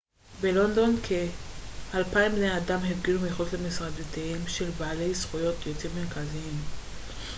[0.41, 6.59] בלונדון כ-200 בני אדם הפגינו מחוץ למשרדיהם של בעלי זכויות יוצרים מרכזיים